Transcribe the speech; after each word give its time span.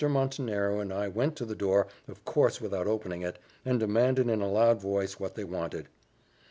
Montenero 0.09 0.79
and 0.79 0.91
I 0.91 1.07
went 1.09 1.35
to 1.35 1.45
the 1.45 1.53
door, 1.53 1.85
of 2.07 2.25
course 2.25 2.59
without 2.59 2.87
opening 2.87 3.21
it, 3.21 3.37
and 3.63 3.79
demanded, 3.79 4.29
in 4.29 4.41
a 4.41 4.49
loud 4.49 4.81
voice, 4.81 5.19
what 5.19 5.35
they 5.35 5.43
wanted. 5.43 5.89